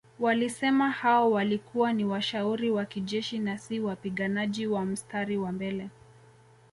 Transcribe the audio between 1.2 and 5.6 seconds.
walikuwa ni washauri wa kijeshi na si wapiganaji wa mstari wa